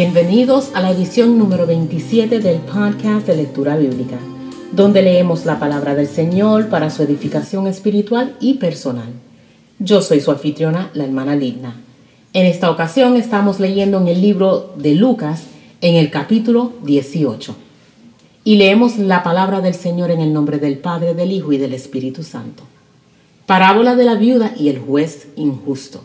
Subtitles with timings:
[0.00, 4.16] Bienvenidos a la edición número 27 del podcast de lectura bíblica,
[4.70, 9.08] donde leemos la palabra del Señor para su edificación espiritual y personal.
[9.80, 11.74] Yo soy su anfitriona, la hermana Ligna.
[12.32, 15.46] En esta ocasión estamos leyendo en el libro de Lucas,
[15.80, 17.56] en el capítulo 18.
[18.44, 21.74] Y leemos la palabra del Señor en el nombre del Padre, del Hijo y del
[21.74, 22.62] Espíritu Santo.
[23.46, 26.04] Parábola de la viuda y el juez injusto.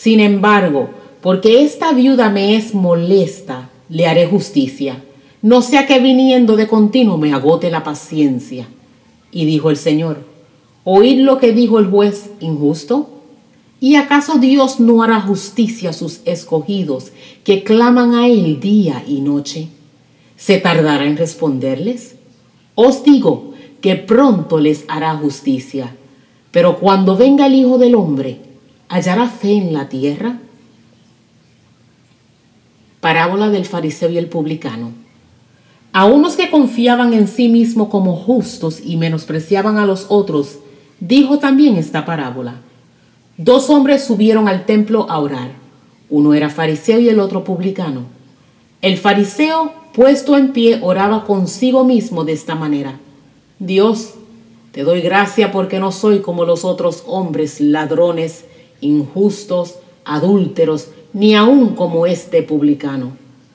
[0.00, 5.02] sin embargo, porque esta viuda me es molesta, le haré justicia.
[5.42, 8.68] No sea que viniendo de continuo me agote la paciencia.
[9.32, 10.18] Y dijo el Señor,
[10.84, 13.10] ¿oíd lo que dijo el juez injusto?
[13.80, 17.10] ¿Y acaso Dios no hará justicia a sus escogidos
[17.42, 19.66] que claman a Él día y noche?
[20.36, 22.14] ¿Se tardará en responderles?
[22.76, 25.96] Os digo que pronto les hará justicia,
[26.52, 28.47] pero cuando venga el Hijo del Hombre,
[28.88, 30.38] ¿hallará fe en la tierra?
[33.00, 34.92] Parábola del fariseo y el publicano.
[35.92, 40.58] A unos que confiaban en sí mismos como justos y menospreciaban a los otros,
[41.00, 42.56] dijo también esta parábola.
[43.36, 45.52] Dos hombres subieron al templo a orar.
[46.10, 48.02] Uno era fariseo y el otro publicano.
[48.82, 52.98] El fariseo, puesto en pie, oraba consigo mismo de esta manera.
[53.58, 54.14] Dios,
[54.72, 58.44] te doy gracia porque no soy como los otros hombres, ladrones,
[58.80, 63.12] injustos, adúlteros, ni aun como este publicano.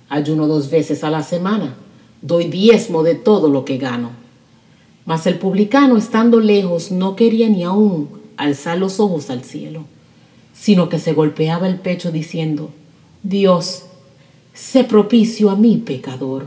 [0.09, 1.75] Ayuno dos veces a la semana,
[2.21, 4.11] doy diezmo de todo lo que gano.
[5.05, 9.85] Mas el publicano, estando lejos, no quería ni aun alzar los ojos al cielo,
[10.53, 12.69] sino que se golpeaba el pecho diciendo,
[13.23, 13.83] Dios,
[14.53, 16.45] sé propicio a mi pecador.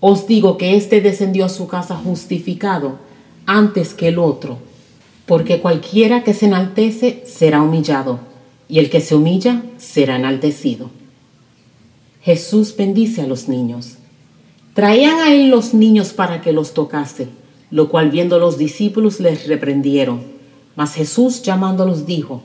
[0.00, 2.98] Os digo que éste descendió a su casa justificado
[3.46, 4.58] antes que el otro
[5.26, 8.20] porque cualquiera que se enaltece será humillado,
[8.68, 10.90] y el que se humilla será enaltecido.
[12.22, 13.96] Jesús bendice a los niños.
[14.74, 17.28] Traían a él los niños para que los tocase,
[17.70, 20.22] lo cual viendo los discípulos les reprendieron.
[20.76, 22.42] Mas Jesús llamándolos dijo,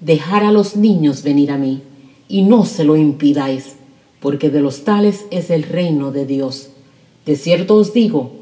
[0.00, 1.82] Dejar a los niños venir a mí,
[2.28, 3.76] y no se lo impidáis,
[4.20, 6.70] porque de los tales es el reino de Dios.
[7.24, 8.32] De cierto os digo,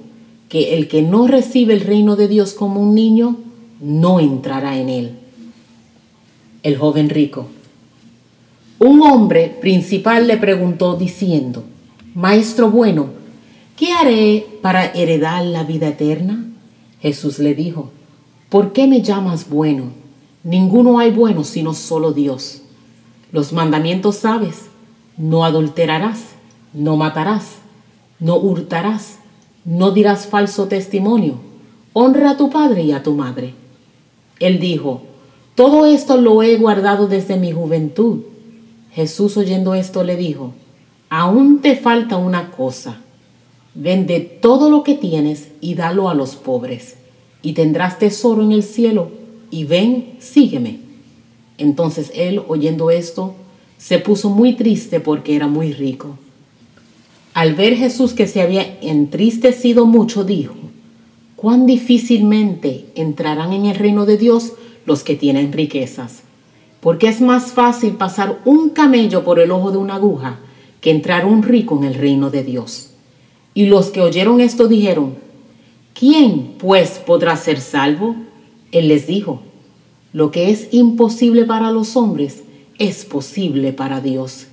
[0.48, 3.36] que el que no recibe el reino de Dios como un niño,
[3.84, 5.18] no entrará en él.
[6.62, 7.48] El joven rico.
[8.78, 11.64] Un hombre principal le preguntó diciendo,
[12.14, 13.08] Maestro bueno,
[13.76, 16.46] ¿qué haré para heredar la vida eterna?
[17.00, 17.90] Jesús le dijo,
[18.48, 19.84] ¿por qué me llamas bueno?
[20.44, 22.62] Ninguno hay bueno sino solo Dios.
[23.32, 24.62] Los mandamientos sabes,
[25.18, 26.20] no adulterarás,
[26.72, 27.56] no matarás,
[28.18, 29.18] no hurtarás,
[29.66, 31.34] no dirás falso testimonio,
[31.92, 33.63] honra a tu padre y a tu madre.
[34.40, 35.02] Él dijo,
[35.54, 38.22] todo esto lo he guardado desde mi juventud.
[38.92, 40.52] Jesús oyendo esto le dijo,
[41.08, 43.00] aún te falta una cosa.
[43.74, 46.96] Vende todo lo que tienes y dalo a los pobres,
[47.42, 49.10] y tendrás tesoro en el cielo,
[49.50, 50.80] y ven, sígueme.
[51.58, 53.34] Entonces él, oyendo esto,
[53.78, 56.18] se puso muy triste porque era muy rico.
[57.32, 60.54] Al ver Jesús que se había entristecido mucho, dijo,
[61.44, 64.54] cuán difícilmente entrarán en el reino de Dios
[64.86, 66.22] los que tienen riquezas.
[66.80, 70.38] Porque es más fácil pasar un camello por el ojo de una aguja
[70.80, 72.92] que entrar un rico en el reino de Dios.
[73.52, 75.16] Y los que oyeron esto dijeron,
[75.92, 78.16] ¿quién pues podrá ser salvo?
[78.72, 79.42] Él les dijo,
[80.14, 82.42] lo que es imposible para los hombres
[82.78, 84.46] es posible para Dios.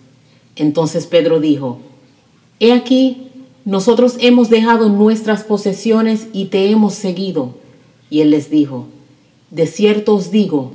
[0.57, 1.79] Entonces Pedro dijo,
[2.59, 3.30] He aquí,
[3.65, 7.55] nosotros hemos dejado nuestras posesiones y te hemos seguido.
[8.09, 8.87] Y él les dijo,
[9.51, 10.71] de cierto os digo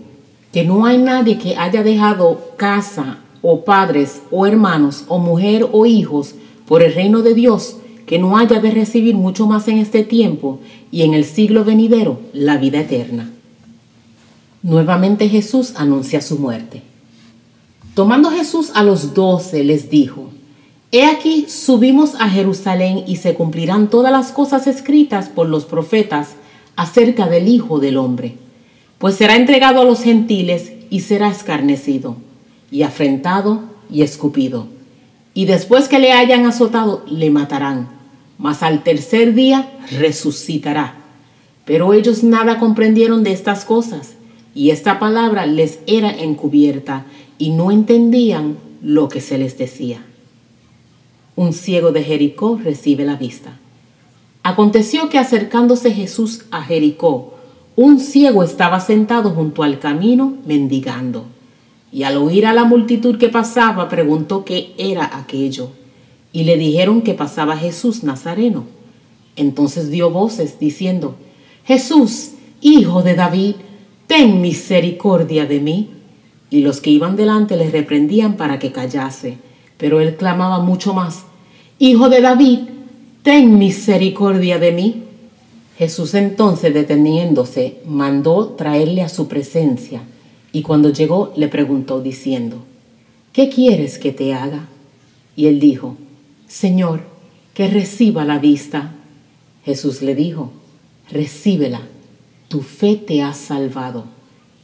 [0.53, 5.87] que no hay nadie que haya dejado casa o padres o hermanos o mujer o
[5.87, 6.35] hijos
[6.67, 10.61] por el reino de Dios que no haya de recibir mucho más en este tiempo
[10.93, 13.31] y en el siglo venidero la vida eterna.
[14.63, 16.83] Nuevamente Jesús anuncia su muerte.
[17.95, 20.31] Tomando Jesús a los doce, les dijo,
[20.93, 26.37] He aquí subimos a Jerusalén y se cumplirán todas las cosas escritas por los profetas
[26.77, 28.37] acerca del Hijo del Hombre,
[28.99, 32.17] pues será entregado a los gentiles y será escarnecido,
[32.71, 34.69] y afrentado y escupido,
[35.35, 37.89] y después que le hayan azotado, le matarán,
[38.39, 40.95] mas al tercer día resucitará.
[41.65, 44.15] Pero ellos nada comprendieron de estas cosas,
[44.55, 47.07] y esta palabra les era encubierta,
[47.39, 50.01] y no entendían lo que se les decía.
[51.37, 53.59] Un ciego de Jericó recibe la vista.
[54.43, 57.35] Aconteció que acercándose Jesús a Jericó,
[57.77, 61.27] un ciego estaba sentado junto al camino mendigando
[61.93, 65.71] y al oír a la multitud que pasaba preguntó qué era aquello.
[66.33, 68.65] Y le dijeron que pasaba Jesús Nazareno.
[69.37, 71.17] Entonces dio voces diciendo,
[71.65, 73.57] Jesús, hijo de David,
[74.07, 75.91] ten misericordia de mí.
[76.51, 79.39] Y los que iban delante le reprendían para que callase,
[79.77, 81.25] pero él clamaba mucho más,
[81.79, 82.61] Hijo de David,
[83.23, 85.03] ten misericordia de mí.
[85.77, 90.01] Jesús entonces deteniéndose, mandó traerle a su presencia
[90.53, 92.65] y cuando llegó le preguntó diciendo,
[93.35, 94.69] ¿qué quieres que te haga?
[95.37, 95.99] Y él dijo,
[96.49, 97.03] Señor,
[97.53, 98.95] que reciba la vista.
[99.67, 100.53] Jesús le dijo,
[101.11, 101.83] recíbela,
[102.49, 104.05] tu fe te ha salvado.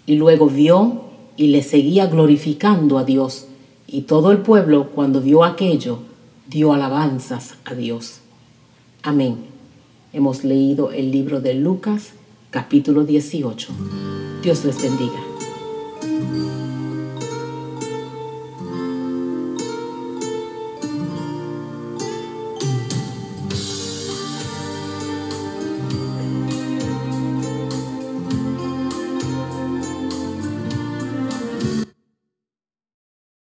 [0.06, 1.02] Y luego vio
[1.36, 3.48] y le seguía glorificando a Dios.
[3.92, 5.98] Y todo el pueblo, cuando vio aquello,
[6.48, 8.20] dio alabanzas a Dios.
[9.02, 9.44] Amén.
[10.14, 12.14] Hemos leído el libro de Lucas,
[12.50, 13.68] capítulo 18.
[14.42, 15.31] Dios les bendiga.